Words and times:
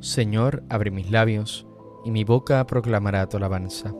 Señor, 0.00 0.62
abre 0.70 0.90
mis 0.90 1.10
labios, 1.10 1.66
y 2.06 2.10
mi 2.10 2.24
boca 2.24 2.66
proclamará 2.66 3.28
tu 3.28 3.36
alabanza. 3.36 3.94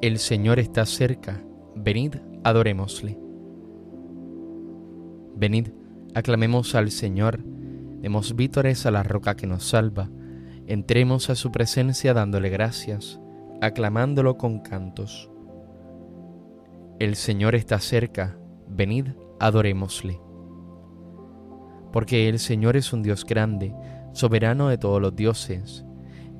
El 0.00 0.18
Señor 0.18 0.58
está 0.58 0.86
cerca, 0.86 1.44
venid, 1.76 2.16
adorémosle. 2.42 3.18
Venid, 5.36 5.68
aclamemos 6.14 6.74
al 6.74 6.90
Señor, 6.90 7.44
demos 8.00 8.34
vítores 8.34 8.86
a 8.86 8.90
la 8.90 9.02
roca 9.02 9.36
que 9.36 9.46
nos 9.46 9.64
salva, 9.64 10.08
entremos 10.66 11.28
a 11.28 11.34
su 11.34 11.52
presencia 11.52 12.14
dándole 12.14 12.48
gracias, 12.48 13.20
aclamándolo 13.60 14.38
con 14.38 14.60
cantos. 14.60 15.30
El 16.98 17.14
Señor 17.14 17.54
está 17.54 17.78
cerca, 17.78 18.38
venid, 18.68 19.08
adorémosle. 19.38 20.18
Porque 21.92 22.28
el 22.30 22.38
Señor 22.38 22.76
es 22.76 22.92
un 22.94 23.02
Dios 23.02 23.26
grande, 23.26 23.74
soberano 24.12 24.68
de 24.68 24.78
todos 24.78 25.00
los 25.00 25.14
dioses. 25.14 25.84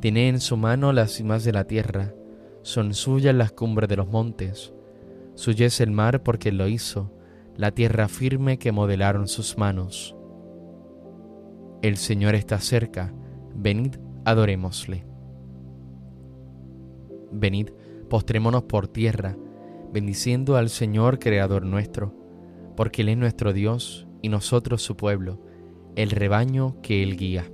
Tiene 0.00 0.28
en 0.28 0.40
su 0.40 0.56
mano 0.56 0.92
las 0.92 1.12
cimas 1.12 1.44
de 1.44 1.52
la 1.52 1.64
tierra, 1.64 2.14
son 2.62 2.94
suyas 2.94 3.34
las 3.34 3.52
cumbres 3.52 3.88
de 3.88 3.96
los 3.96 4.08
montes. 4.08 4.72
Suya 5.34 5.66
es 5.66 5.80
el 5.80 5.90
mar 5.90 6.22
porque 6.22 6.52
lo 6.52 6.68
hizo, 6.68 7.12
la 7.56 7.70
tierra 7.72 8.08
firme 8.08 8.58
que 8.58 8.72
modelaron 8.72 9.28
sus 9.28 9.56
manos. 9.56 10.16
El 11.82 11.96
Señor 11.96 12.34
está 12.34 12.58
cerca, 12.58 13.14
venid, 13.54 13.96
adorémosle. 14.24 15.06
Venid, 17.32 17.70
postrémonos 18.08 18.64
por 18.64 18.88
tierra, 18.88 19.36
bendiciendo 19.92 20.56
al 20.56 20.68
Señor 20.68 21.18
Creador 21.18 21.64
nuestro, 21.64 22.14
porque 22.76 23.02
Él 23.02 23.10
es 23.10 23.16
nuestro 23.16 23.52
Dios 23.52 24.06
y 24.20 24.28
nosotros 24.28 24.82
su 24.82 24.96
pueblo, 24.96 25.40
el 25.96 26.10
rebaño 26.10 26.80
que 26.82 27.02
Él 27.02 27.16
guía. 27.16 27.50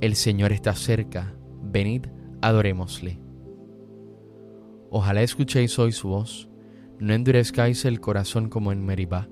El 0.00 0.16
Señor 0.16 0.52
está 0.52 0.74
cerca, 0.74 1.34
venid, 1.62 2.06
adorémosle. 2.40 3.20
Ojalá 4.88 5.20
escuchéis 5.20 5.78
hoy 5.78 5.92
su 5.92 6.08
voz, 6.08 6.48
no 6.98 7.12
endurezcáis 7.12 7.84
el 7.84 8.00
corazón 8.00 8.48
como 8.48 8.72
en 8.72 8.82
Meribá, 8.82 9.28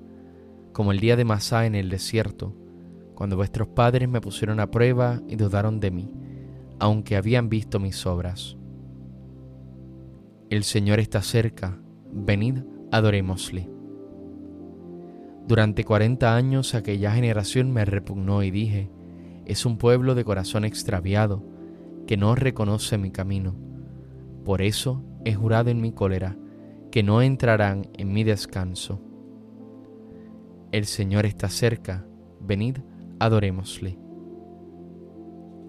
como 0.71 0.91
el 0.91 0.99
día 0.99 1.15
de 1.15 1.25
Masá 1.25 1.65
en 1.65 1.73
el 1.73 1.89
desierto, 1.89 2.55
cuando 3.15 3.35
vuestros 3.35 3.69
padres 3.69 4.07
me 4.07 4.21
pusieron 4.21 4.59
a 4.59 4.69
prueba 4.69 5.23
y 5.27 5.37
dudaron 5.37 5.79
de 5.79 5.89
mí, 5.89 6.13
aunque 6.77 7.15
habían 7.15 7.49
visto 7.49 7.79
mis 7.79 8.05
obras. 8.05 8.55
El 10.51 10.63
Señor 10.63 10.99
está 10.99 11.23
cerca, 11.23 11.79
venid, 12.11 12.59
adorémosle. 12.91 13.67
Durante 15.47 15.83
cuarenta 15.83 16.35
años 16.35 16.75
aquella 16.75 17.11
generación 17.11 17.71
me 17.71 17.85
repugnó 17.85 18.43
y 18.43 18.51
dije, 18.51 18.91
es 19.49 19.65
un 19.65 19.79
pueblo 19.79 20.13
de 20.13 20.23
corazón 20.23 20.63
extraviado, 20.63 21.43
que 22.05 22.17
no 22.17 22.35
reconoce 22.35 22.99
mi 22.99 23.09
camino. 23.09 23.55
Por 24.45 24.61
eso 24.61 25.03
he 25.25 25.33
jurado 25.33 25.71
en 25.71 25.81
mi 25.81 25.91
cólera, 25.91 26.37
que 26.91 27.01
no 27.01 27.23
entrarán 27.23 27.89
en 27.97 28.13
mi 28.13 28.23
descanso. 28.23 29.01
El 30.71 30.85
Señor 30.85 31.25
está 31.25 31.49
cerca, 31.49 32.05
venid, 32.39 32.77
adorémosle. 33.19 33.97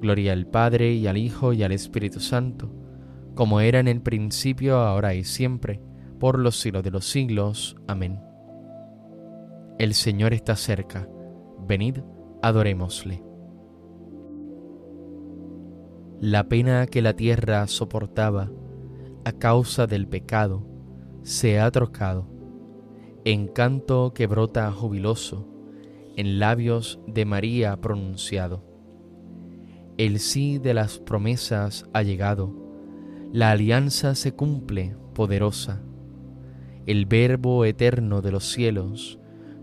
Gloria 0.03 0.34
al 0.34 0.47
Padre 0.47 0.92
y 0.92 1.06
al 1.06 1.17
Hijo 1.17 1.55
y 1.55 1.62
al 1.62 1.73
Espíritu 1.73 2.20
Santo, 2.20 2.70
como 3.34 3.61
era 3.62 3.81
en 3.81 3.89
el 3.89 4.03
principio, 4.03 4.77
ahora 4.77 5.14
y 5.14 5.25
siempre, 5.25 5.81
por 6.19 6.39
los 6.39 6.61
siglos 6.61 6.83
de 6.83 6.91
los 6.91 7.06
siglos. 7.06 7.77
Amén. 7.89 8.20
El 9.78 9.95
Señor 9.95 10.34
está 10.34 10.55
cerca, 10.55 11.08
venid, 11.67 12.01
adorémosle. 12.42 13.30
La 16.20 16.51
pena 16.51 16.86
que 16.86 17.01
la 17.01 17.17
tierra 17.17 17.67
soportaba 17.67 18.51
a 19.25 19.33
causa 19.33 19.86
del 19.86 20.07
pecado 20.07 20.67
se 21.23 21.58
ha 21.58 21.70
trocado 21.70 22.29
en 23.25 23.48
canto 23.48 24.13
que 24.13 24.27
brota 24.27 24.70
jubiloso 24.70 25.48
en 26.17 26.39
labios 26.39 27.01
de 27.07 27.25
María 27.25 27.75
pronunciado. 27.81 28.63
El 29.97 30.19
sí 30.19 30.58
de 30.58 30.75
las 30.75 30.98
promesas 30.98 31.86
ha 31.95 32.03
llegado, 32.03 32.55
la 33.33 33.52
alianza 33.52 34.14
se 34.14 34.33
cumple 34.33 34.97
poderosa, 35.14 35.81
el 36.85 37.07
verbo 37.07 37.64
eterno 37.64 38.20
de 38.20 38.31
los 38.31 38.45
cielos 38.45 39.19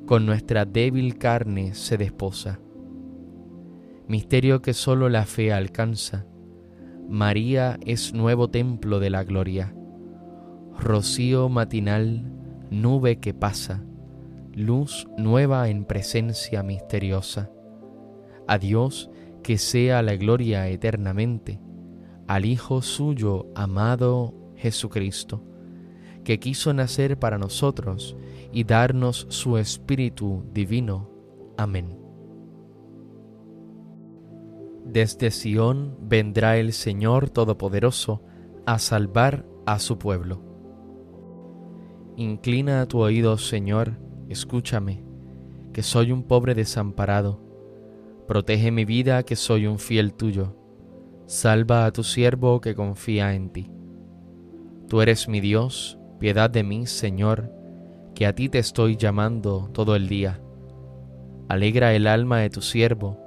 con 0.07 0.25
nuestra 0.25 0.65
débil 0.65 1.19
carne 1.19 1.75
se 1.75 1.97
desposa. 1.97 2.59
Misterio 4.07 4.63
que 4.63 4.73
sólo 4.73 5.07
la 5.07 5.27
fe 5.27 5.53
alcanza, 5.53 6.25
María 7.09 7.79
es 7.85 8.13
nuevo 8.13 8.49
templo 8.49 8.99
de 8.99 9.09
la 9.09 9.23
gloria, 9.23 9.73
rocío 10.77 11.47
matinal, 11.47 12.29
nube 12.69 13.19
que 13.19 13.33
pasa, 13.33 13.83
luz 14.53 15.07
nueva 15.17 15.69
en 15.69 15.85
presencia 15.85 16.63
misteriosa. 16.63 17.49
A 18.45 18.57
Dios 18.57 19.09
que 19.41 19.57
sea 19.57 20.01
la 20.01 20.17
gloria 20.17 20.67
eternamente, 20.67 21.61
al 22.27 22.43
Hijo 22.43 22.81
suyo 22.81 23.47
amado 23.55 24.33
Jesucristo, 24.57 25.43
que 26.25 26.39
quiso 26.39 26.73
nacer 26.73 27.17
para 27.17 27.37
nosotros 27.37 28.17
y 28.51 28.65
darnos 28.65 29.27
su 29.29 29.57
Espíritu 29.57 30.43
Divino. 30.51 31.09
Amén. 31.57 32.06
Desde 34.87 35.31
Sión 35.31 35.97
vendrá 36.01 36.57
el 36.57 36.71
Señor 36.71 37.29
Todopoderoso 37.29 38.23
a 38.65 38.79
salvar 38.79 39.45
a 39.65 39.79
su 39.79 39.97
pueblo. 39.99 40.41
Inclina 42.15 42.85
tu 42.87 42.99
oído, 42.99 43.37
Señor, 43.37 43.99
escúchame, 44.29 45.03
que 45.73 45.83
soy 45.83 46.11
un 46.11 46.23
pobre 46.23 46.55
desamparado. 46.55 47.41
Protege 48.27 48.71
mi 48.71 48.85
vida, 48.85 49.23
que 49.23 49.35
soy 49.35 49.67
un 49.67 49.77
fiel 49.77 50.13
tuyo. 50.13 50.55
Salva 51.25 51.85
a 51.85 51.91
tu 51.91 52.03
siervo 52.03 52.61
que 52.61 52.73
confía 52.73 53.33
en 53.35 53.49
ti. 53.49 53.69
Tú 54.87 55.01
eres 55.01 55.27
mi 55.27 55.41
Dios, 55.41 55.99
piedad 56.17 56.49
de 56.49 56.63
mí, 56.63 56.87
Señor, 56.87 57.51
que 58.15 58.25
a 58.25 58.33
ti 58.33 58.47
te 58.47 58.59
estoy 58.59 58.95
llamando 58.95 59.69
todo 59.73 59.97
el 59.97 60.07
día. 60.07 60.41
Alegra 61.49 61.93
el 61.93 62.07
alma 62.07 62.39
de 62.39 62.49
tu 62.49 62.61
siervo, 62.61 63.26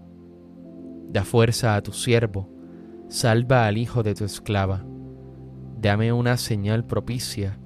da 1.11 1.23
fuerza 1.23 1.75
a 1.75 1.81
tu 1.81 1.91
siervo, 1.91 2.49
salva 3.09 3.67
al 3.67 3.77
hijo 3.77 4.03
de 4.03 4.15
tu 4.15 4.23
esclava. 4.23 4.85
Dame 5.79 6.13
una 6.13 6.37
señal 6.37 6.85
propicia, 6.85 7.59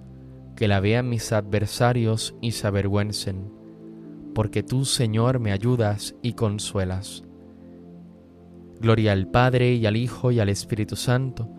que 0.56 0.68
la 0.68 0.80
vean 0.80 1.10
mis 1.10 1.32
adversarios 1.32 2.36
y 2.42 2.52
se 2.52 2.68
avergüencen, 2.68 3.52
porque 4.34 4.64
tú, 4.64 4.86
Señor, 4.86 5.40
me 5.40 5.52
ayudas 5.52 6.16
y 6.22 6.34
consuelas. 6.34 7.24
Gloria 8.80 9.12
al 9.12 9.28
Padre 9.28 9.74
y 9.74 9.86
al 9.86 9.96
Hijo 9.96 10.32
y 10.32 10.40
al 10.40 10.50
Espíritu 10.50 10.96
Santo, 10.96 11.50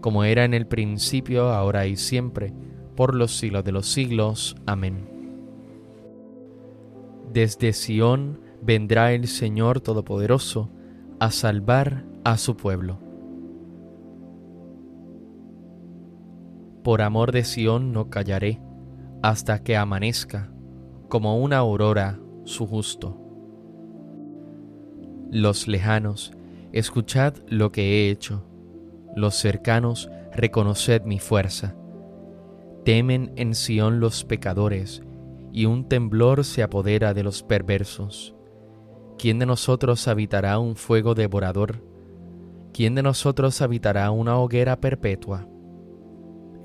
como 0.00 0.24
era 0.24 0.44
en 0.44 0.54
el 0.54 0.66
principio, 0.66 1.50
ahora 1.50 1.86
y 1.86 1.96
siempre, 1.96 2.52
por 2.96 3.14
los 3.14 3.36
siglos 3.36 3.64
de 3.64 3.72
los 3.72 3.86
siglos. 3.86 4.56
Amén. 4.66 5.08
Desde 7.32 7.72
Sión 7.72 8.40
vendrá 8.62 9.12
el 9.12 9.26
Señor 9.26 9.80
Todopoderoso 9.80 10.70
a 11.18 11.30
salvar 11.30 12.04
a 12.24 12.36
su 12.36 12.56
pueblo. 12.56 12.98
Por 16.82 17.02
amor 17.02 17.32
de 17.32 17.44
Sión 17.44 17.92
no 17.92 18.10
callaré 18.10 18.60
hasta 19.22 19.62
que 19.62 19.76
amanezca 19.76 20.50
como 21.08 21.38
una 21.38 21.58
aurora 21.58 22.18
su 22.44 22.66
justo. 22.66 23.18
Los 25.30 25.66
lejanos, 25.66 26.32
escuchad 26.72 27.34
lo 27.48 27.72
que 27.72 27.82
he 27.82 28.10
hecho. 28.10 28.44
Los 29.16 29.34
cercanos, 29.34 30.10
reconoced 30.32 31.04
mi 31.04 31.18
fuerza. 31.18 31.74
Temen 32.84 33.32
en 33.36 33.54
Sión 33.54 33.98
los 34.00 34.24
pecadores, 34.24 35.02
y 35.52 35.66
un 35.66 35.88
temblor 35.88 36.44
se 36.44 36.62
apodera 36.62 37.14
de 37.14 37.22
los 37.22 37.42
perversos. 37.42 38.33
¿Quién 39.18 39.38
de 39.38 39.46
nosotros 39.46 40.06
habitará 40.08 40.58
un 40.58 40.76
fuego 40.76 41.14
devorador? 41.14 41.82
¿Quién 42.72 42.94
de 42.94 43.02
nosotros 43.02 43.62
habitará 43.62 44.10
una 44.10 44.38
hoguera 44.38 44.80
perpetua? 44.80 45.46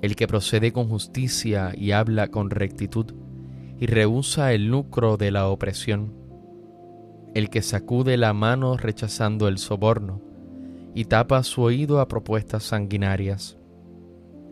el 0.02 0.16
que 0.16 0.28
procede 0.28 0.72
con 0.72 0.88
justicia 0.88 1.74
y 1.76 1.92
habla 1.92 2.30
con 2.30 2.50
rectitud, 2.50 3.14
y 3.80 3.86
rehúsa 3.86 4.54
el 4.54 4.68
lucro 4.68 5.18
de 5.18 5.32
la 5.32 5.48
opresión, 5.48 6.14
el 7.34 7.50
que 7.50 7.62
sacude 7.62 8.18
la 8.18 8.34
mano 8.34 8.78
rechazando 8.78 9.48
el 9.48 9.58
soborno, 9.58 10.22
y 10.96 11.06
tapa 11.06 11.44
su 11.44 11.62
oído 11.62 12.00
a 12.00 12.08
propuestas 12.08 12.64
sanguinarias, 12.64 13.58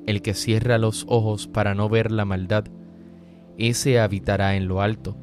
el 0.06 0.22
que 0.22 0.34
cierra 0.34 0.78
los 0.78 1.06
ojos 1.10 1.48
para 1.48 1.76
no 1.76 1.90
ver 1.90 2.12
la 2.12 2.26
maldad, 2.26 2.66
ese 3.58 4.00
habitará 4.00 4.56
en 4.56 4.68
lo 4.68 4.82
alto, 4.82 5.18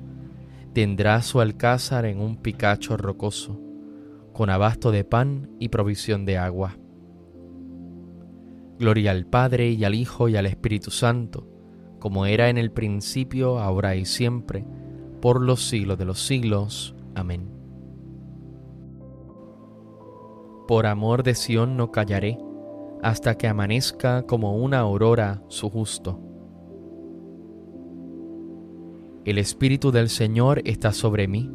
tendrá 0.75 1.23
su 1.23 1.41
alcázar 1.41 2.05
en 2.05 2.21
un 2.21 2.37
picacho 2.37 2.97
rocoso, 2.99 3.59
con 4.33 4.51
abasto 4.51 4.91
de 4.91 5.05
pan 5.05 5.51
y 5.59 5.71
provisión 5.71 6.27
de 6.27 6.37
agua 6.37 6.77
Gloria 8.79 9.13
al 9.13 9.25
Padre 9.25 9.71
y 9.71 9.85
al 9.85 9.95
Hijo 9.95 10.29
y 10.29 10.37
al 10.37 10.47
Espíritu 10.47 10.91
Santo, 10.91 11.47
como 12.01 12.27
era 12.27 12.49
en 12.49 12.59
el 12.59 12.73
principio, 12.73 13.61
ahora 13.61 13.95
y 13.95 14.05
siempre, 14.05 14.67
por 15.21 15.41
los 15.41 15.69
siglos 15.69 15.97
de 15.97 16.05
los 16.05 16.21
siglos. 16.27 16.95
Amén. 17.15 17.49
Por 20.67 20.87
amor 20.87 21.23
de 21.23 21.35
Sión 21.35 21.77
no 21.77 21.93
callaré, 21.93 22.37
hasta 23.03 23.37
que 23.37 23.47
amanezca 23.47 24.25
como 24.25 24.57
una 24.57 24.81
aurora 24.81 25.43
su 25.49 25.71
justo. 25.71 26.21
El 29.25 29.39
Espíritu 29.39 29.91
del 29.91 30.11
Señor 30.11 30.61
está 30.67 30.93
sobre 30.93 31.27
mí, 31.29 31.51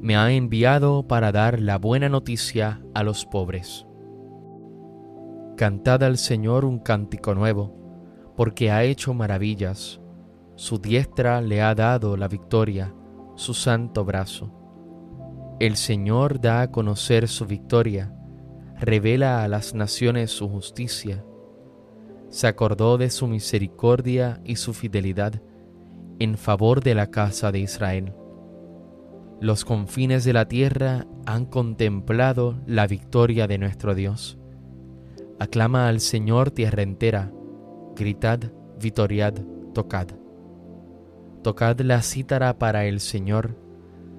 me 0.00 0.16
ha 0.16 0.30
enviado 0.30 1.08
para 1.08 1.32
dar 1.32 1.58
la 1.58 1.76
buena 1.76 2.08
noticia 2.08 2.80
a 2.94 3.02
los 3.02 3.26
pobres. 3.26 3.84
Cantad 5.56 6.04
al 6.04 6.18
Señor 6.18 6.64
un 6.64 6.78
cántico 6.78 7.34
nuevo, 7.34 7.74
porque 8.36 8.70
ha 8.70 8.84
hecho 8.84 9.12
maravillas. 9.12 10.00
Su 10.54 10.78
diestra 10.78 11.40
le 11.40 11.62
ha 11.62 11.74
dado 11.74 12.16
la 12.16 12.28
victoria, 12.28 12.94
su 13.34 13.54
santo 13.54 14.04
brazo. 14.04 14.52
El 15.58 15.74
Señor 15.74 16.40
da 16.40 16.60
a 16.60 16.70
conocer 16.70 17.26
su 17.26 17.44
victoria, 17.44 18.14
revela 18.78 19.42
a 19.42 19.48
las 19.48 19.74
naciones 19.74 20.30
su 20.30 20.48
justicia. 20.48 21.24
Se 22.28 22.46
acordó 22.46 22.98
de 22.98 23.10
su 23.10 23.26
misericordia 23.26 24.40
y 24.44 24.54
su 24.54 24.72
fidelidad 24.74 25.42
en 26.20 26.36
favor 26.36 26.84
de 26.84 26.94
la 26.94 27.10
casa 27.10 27.50
de 27.50 27.58
Israel. 27.58 28.12
Los 29.40 29.64
confines 29.64 30.22
de 30.24 30.34
la 30.34 30.46
tierra 30.46 31.06
han 31.24 31.46
contemplado 31.46 32.60
la 32.66 32.86
victoria 32.86 33.46
de 33.46 33.56
nuestro 33.56 33.94
Dios. 33.94 34.38
Aclama 35.38 35.88
al 35.88 36.00
Señor 36.00 36.50
tierra 36.50 36.82
entera, 36.82 37.32
gritad, 37.96 38.52
vitoriad, 38.78 39.32
tocad. 39.72 40.08
Tocad 41.42 41.80
la 41.80 42.02
cítara 42.02 42.58
para 42.58 42.84
el 42.84 43.00
Señor, 43.00 43.56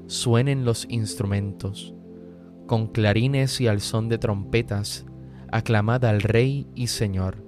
suenen 0.07 0.65
los 0.65 0.87
instrumentos, 0.89 1.93
con 2.65 2.87
clarines 2.87 3.61
y 3.61 3.67
al 3.67 3.79
son 3.79 4.09
de 4.09 4.17
trompetas, 4.17 5.05
aclamad 5.51 6.03
al 6.05 6.21
Rey 6.21 6.67
y 6.73 6.87
Señor. 6.87 7.45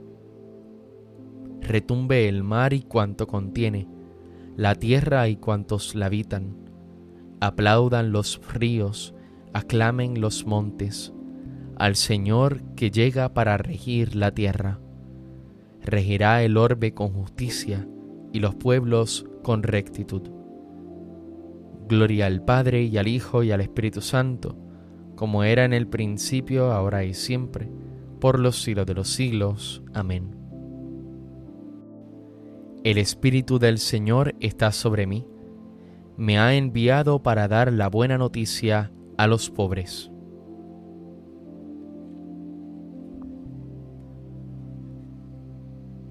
Retumbe 1.62 2.30
el 2.30 2.44
mar 2.44 2.74
y 2.74 2.84
cuanto 2.84 3.26
contiene, 3.26 3.88
la 4.56 4.76
tierra 4.76 5.28
y 5.28 5.36
cuantos 5.36 5.96
la 5.96 6.08
habitan. 6.08 6.56
Aplaudan 7.40 8.12
los 8.12 8.40
ríos, 8.54 9.14
aclamen 9.54 10.22
los 10.22 10.46
montes 10.46 11.14
al 11.78 11.96
Señor 11.96 12.62
que 12.76 12.92
llega 12.92 13.34
para 13.34 13.58
regir 13.58 14.16
la 14.16 14.32
tierra. 14.32 14.80
Regirá 15.82 16.44
el 16.44 16.58
orbe 16.58 16.94
con 16.94 17.10
justicia 17.10 17.88
y 18.32 18.40
los 18.40 18.56
pueblos 18.56 19.26
con 19.44 19.64
rectitud. 19.64 20.22
Gloria 21.88 22.28
al 22.28 22.44
Padre 22.44 22.84
y 22.84 22.98
al 22.98 23.08
Hijo 23.08 23.44
y 23.44 23.52
al 23.52 23.62
Espíritu 23.62 24.02
Santo, 24.02 24.58
como 25.16 25.44
era 25.44 25.66
en 25.66 25.74
el 25.74 25.88
principio, 25.88 26.72
ahora 26.72 27.04
y 27.04 27.14
siempre, 27.14 27.70
por 28.20 28.40
los 28.40 28.62
siglos 28.62 28.86
de 28.86 28.94
los 28.94 29.10
siglos. 29.10 29.84
Amén. 29.94 30.43
El 32.84 32.98
Espíritu 32.98 33.60
del 33.60 33.78
Señor 33.78 34.36
está 34.40 34.72
sobre 34.72 35.08
mí, 35.08 35.26
me 36.18 36.38
ha 36.38 36.54
enviado 36.54 37.24
para 37.24 37.48
dar 37.48 37.72
la 37.72 37.88
buena 37.88 38.18
noticia 38.18 38.92
a 39.18 39.28
los 39.28 39.50
pobres 39.50 40.12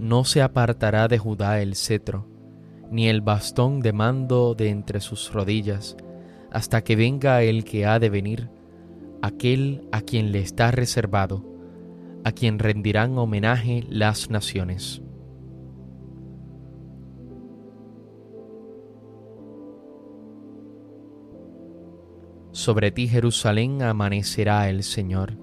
no 0.02 0.24
se 0.24 0.42
apartará 0.42 1.06
de 1.06 1.16
Judá 1.16 1.62
el 1.62 1.76
cetro, 1.76 2.26
ni 2.90 3.08
el 3.08 3.20
bastón 3.20 3.78
de 3.78 3.92
mando 3.92 4.56
de 4.56 4.68
entre 4.68 5.00
sus 5.00 5.32
rodillas, 5.32 5.96
hasta 6.50 6.82
que 6.82 6.96
venga 6.96 7.40
el 7.44 7.64
que 7.64 7.86
ha 7.86 8.00
de 8.00 8.10
venir, 8.10 8.50
aquel 9.22 9.86
a 9.92 10.00
quien 10.00 10.32
le 10.32 10.40
está 10.40 10.72
reservado, 10.72 11.44
a 12.24 12.32
quien 12.32 12.58
rendirán 12.58 13.16
homenaje 13.16 13.84
las 13.88 14.28
naciones. 14.28 15.02
Sobre 22.62 22.92
ti 22.92 23.08
Jerusalén 23.08 23.82
amanecerá 23.82 24.70
el 24.70 24.82
Señor, 24.84 25.36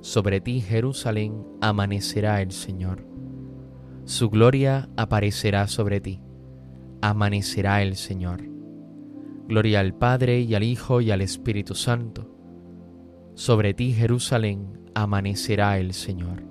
sobre 0.00 0.40
ti 0.40 0.60
Jerusalén 0.60 1.42
amanecerá 1.60 2.42
el 2.42 2.52
Señor 2.52 3.14
su 4.04 4.28
gloria 4.28 4.90
aparecerá 4.98 5.66
sobre 5.66 5.98
ti. 5.98 6.20
Amanecerá 7.00 7.80
el 7.80 7.96
Señor. 7.96 8.42
Gloria 9.48 9.80
al 9.80 9.94
Padre 9.94 10.40
y 10.40 10.54
al 10.54 10.62
Hijo 10.62 11.00
y 11.00 11.10
al 11.10 11.22
Espíritu 11.22 11.74
Santo. 11.74 12.30
Sobre 13.34 13.72
ti, 13.72 13.94
Jerusalén, 13.94 14.90
amanecerá 14.94 15.78
el 15.78 15.94
Señor. 15.94 16.42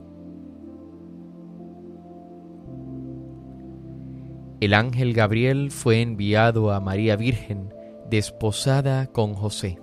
El 4.59 4.73
ángel 4.73 5.13
Gabriel 5.13 5.69
fue 5.69 6.01
enviado 6.01 6.71
a 6.71 6.79
María 6.79 7.15
Virgen, 7.15 7.71
desposada 8.09 9.07
con 9.07 9.35
José. 9.35 9.82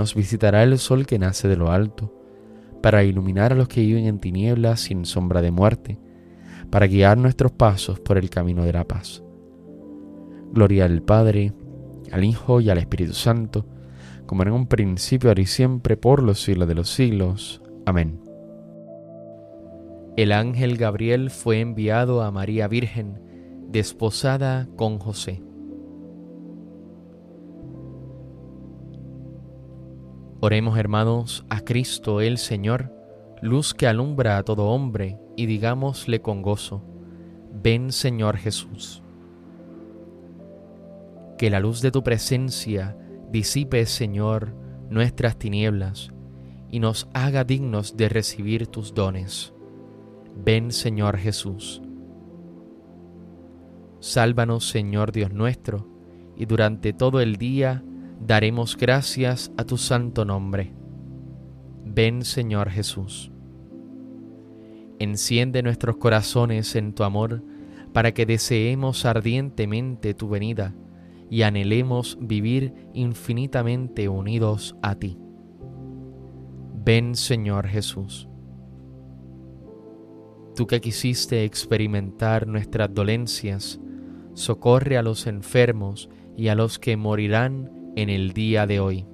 nos 0.00 0.14
visitará 0.14 0.62
el 0.62 0.78
sol 0.78 1.04
que 1.04 1.18
nace 1.18 1.46
de 1.46 1.58
lo 1.58 1.70
alto, 1.70 2.10
para 2.82 3.04
iluminar 3.04 3.52
a 3.52 3.54
los 3.54 3.68
que 3.68 3.82
viven 3.82 4.06
en 4.06 4.18
tinieblas 4.18 4.80
sin 4.80 5.04
sombra 5.04 5.42
de 5.42 5.50
muerte, 5.50 5.98
para 6.70 6.86
guiar 6.86 7.18
nuestros 7.18 7.52
pasos 7.52 8.00
por 8.00 8.16
el 8.16 8.30
camino 8.30 8.64
de 8.64 8.72
la 8.72 8.84
paz. 8.84 9.22
Gloria 10.52 10.86
al 10.86 11.02
Padre, 11.02 11.52
al 12.10 12.24
Hijo 12.24 12.62
y 12.62 12.70
al 12.70 12.78
Espíritu 12.78 13.12
Santo, 13.12 13.66
como 14.24 14.42
en 14.42 14.52
un 14.52 14.68
principio, 14.68 15.28
ahora 15.28 15.42
y 15.42 15.46
siempre, 15.46 15.98
por 15.98 16.22
los 16.22 16.42
siglos 16.42 16.66
de 16.66 16.74
los 16.74 16.88
siglos. 16.88 17.60
Amén. 17.84 18.20
El 20.16 20.32
ángel 20.32 20.78
Gabriel 20.78 21.28
fue 21.28 21.60
enviado 21.60 22.22
a 22.22 22.30
María 22.30 22.68
Virgen, 22.68 23.20
desposada 23.68 24.66
con 24.76 24.98
José. 24.98 25.42
Oremos 30.42 30.78
hermanos 30.78 31.44
a 31.50 31.60
Cristo 31.60 32.22
el 32.22 32.38
Señor, 32.38 32.90
luz 33.42 33.74
que 33.74 33.86
alumbra 33.86 34.38
a 34.38 34.42
todo 34.42 34.68
hombre, 34.68 35.18
y 35.36 35.44
digámosle 35.44 36.22
con 36.22 36.40
gozo, 36.40 36.82
ven 37.62 37.92
Señor 37.92 38.38
Jesús. 38.38 39.02
Que 41.36 41.50
la 41.50 41.60
luz 41.60 41.82
de 41.82 41.90
tu 41.90 42.02
presencia 42.02 42.96
disipe, 43.30 43.84
Señor, 43.84 44.54
nuestras 44.88 45.38
tinieblas, 45.38 46.10
y 46.70 46.80
nos 46.80 47.06
haga 47.12 47.44
dignos 47.44 47.98
de 47.98 48.08
recibir 48.08 48.66
tus 48.66 48.94
dones. 48.94 49.52
Ven 50.34 50.72
Señor 50.72 51.18
Jesús. 51.18 51.82
Sálvanos 53.98 54.66
Señor 54.66 55.12
Dios 55.12 55.34
nuestro, 55.34 55.86
y 56.34 56.46
durante 56.46 56.94
todo 56.94 57.20
el 57.20 57.36
día 57.36 57.84
daremos 58.20 58.76
gracias 58.76 59.50
a 59.56 59.64
tu 59.64 59.76
santo 59.76 60.24
nombre. 60.24 60.72
Ven 61.84 62.22
Señor 62.24 62.70
Jesús. 62.70 63.32
Enciende 64.98 65.62
nuestros 65.62 65.96
corazones 65.96 66.76
en 66.76 66.92
tu 66.92 67.02
amor 67.02 67.42
para 67.92 68.12
que 68.12 68.26
deseemos 68.26 69.04
ardientemente 69.06 70.14
tu 70.14 70.28
venida 70.28 70.74
y 71.30 71.42
anhelemos 71.42 72.18
vivir 72.20 72.74
infinitamente 72.92 74.08
unidos 74.08 74.76
a 74.82 74.94
ti. 74.94 75.18
Ven 76.84 77.14
Señor 77.14 77.66
Jesús. 77.66 78.28
Tú 80.54 80.66
que 80.66 80.80
quisiste 80.80 81.44
experimentar 81.44 82.46
nuestras 82.46 82.92
dolencias, 82.92 83.80
socorre 84.34 84.98
a 84.98 85.02
los 85.02 85.26
enfermos 85.26 86.10
y 86.36 86.48
a 86.48 86.54
los 86.54 86.78
que 86.78 86.96
morirán 86.96 87.79
en 87.96 88.08
el 88.08 88.32
día 88.32 88.66
de 88.66 88.80
hoy. 88.80 89.06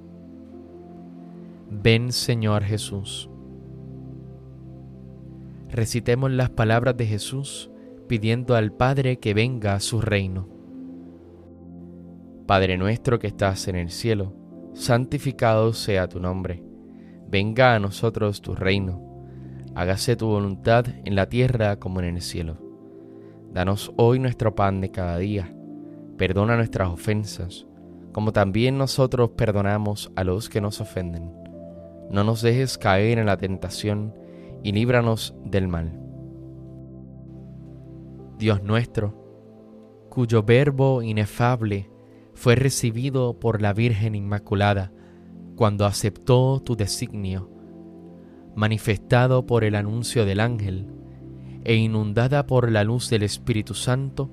Ven 1.69 2.11
Señor 2.11 2.63
Jesús. 2.63 3.29
Recitemos 5.69 6.31
las 6.31 6.49
palabras 6.49 6.95
de 6.95 7.05
Jesús 7.05 7.69
pidiendo 8.07 8.55
al 8.55 8.71
Padre 8.71 9.19
que 9.19 9.33
venga 9.33 9.73
a 9.73 9.79
su 9.79 9.99
reino. 9.99 10.47
Padre 12.45 12.77
nuestro 12.77 13.19
que 13.19 13.27
estás 13.27 13.67
en 13.67 13.75
el 13.75 13.89
cielo, 13.89 14.33
santificado 14.73 15.73
sea 15.73 16.07
tu 16.07 16.19
nombre. 16.19 16.63
Venga 17.29 17.75
a 17.75 17.79
nosotros 17.79 18.41
tu 18.41 18.55
reino. 18.55 19.25
Hágase 19.75 20.15
tu 20.15 20.27
voluntad 20.27 20.85
en 21.03 21.15
la 21.15 21.27
tierra 21.27 21.77
como 21.77 21.99
en 21.99 22.15
el 22.15 22.21
cielo. 22.21 22.57
Danos 23.51 23.91
hoy 23.97 24.19
nuestro 24.19 24.55
pan 24.55 24.79
de 24.79 24.91
cada 24.91 25.17
día. 25.17 25.53
Perdona 26.17 26.55
nuestras 26.55 26.89
ofensas 26.89 27.67
como 28.17 28.33
también 28.33 28.79
nosotros 28.79 29.29
perdonamos 29.37 30.11
a 30.15 30.23
los 30.23 30.49
que 30.49 30.59
nos 30.59 30.81
ofenden. 30.81 31.31
No 32.09 32.23
nos 32.23 32.41
dejes 32.41 32.79
caer 32.79 33.19
en 33.19 33.27
la 33.27 33.37
tentación 33.37 34.15
y 34.63 34.71
líbranos 34.71 35.35
del 35.45 35.67
mal. 35.67 36.01
Dios 38.39 38.63
nuestro, 38.63 39.13
cuyo 40.09 40.41
verbo 40.41 41.03
inefable 41.03 41.91
fue 42.33 42.55
recibido 42.55 43.37
por 43.37 43.61
la 43.61 43.71
Virgen 43.73 44.15
Inmaculada 44.15 44.91
cuando 45.55 45.85
aceptó 45.85 46.59
tu 46.59 46.75
designio, 46.75 47.51
manifestado 48.55 49.45
por 49.45 49.63
el 49.63 49.75
anuncio 49.75 50.25
del 50.25 50.39
ángel 50.39 50.87
e 51.63 51.75
inundada 51.75 52.47
por 52.47 52.71
la 52.71 52.83
luz 52.83 53.11
del 53.11 53.21
Espíritu 53.21 53.75
Santo, 53.75 54.31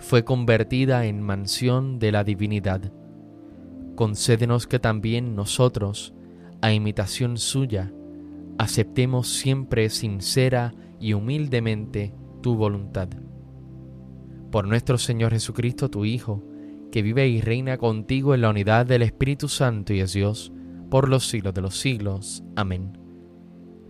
fue 0.00 0.24
convertida 0.24 1.04
en 1.04 1.22
mansión 1.22 2.00
de 2.00 2.10
la 2.10 2.24
divinidad 2.24 2.92
concédenos 4.02 4.66
que 4.66 4.80
también 4.80 5.36
nosotros, 5.36 6.12
a 6.60 6.72
imitación 6.72 7.36
suya, 7.36 7.92
aceptemos 8.58 9.28
siempre 9.28 9.88
sincera 9.90 10.74
y 10.98 11.12
humildemente 11.12 12.12
tu 12.42 12.56
voluntad. 12.56 13.10
Por 14.50 14.66
nuestro 14.66 14.98
Señor 14.98 15.30
Jesucristo, 15.30 15.88
tu 15.88 16.04
Hijo, 16.04 16.42
que 16.90 17.00
vive 17.02 17.28
y 17.28 17.42
reina 17.42 17.78
contigo 17.78 18.34
en 18.34 18.40
la 18.40 18.50
unidad 18.50 18.86
del 18.86 19.02
Espíritu 19.02 19.46
Santo 19.46 19.94
y 19.94 20.00
es 20.00 20.14
Dios, 20.14 20.52
por 20.90 21.08
los 21.08 21.28
siglos 21.28 21.54
de 21.54 21.60
los 21.60 21.78
siglos. 21.78 22.42
Amén. 22.56 22.98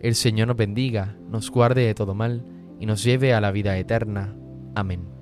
El 0.02 0.14
Señor 0.14 0.48
nos 0.48 0.58
bendiga, 0.58 1.16
nos 1.30 1.50
guarde 1.50 1.86
de 1.86 1.94
todo 1.94 2.14
mal 2.14 2.44
y 2.78 2.84
nos 2.84 3.02
lleve 3.02 3.32
a 3.32 3.40
la 3.40 3.50
vida 3.50 3.78
eterna. 3.78 4.36
Amén. 4.74 5.21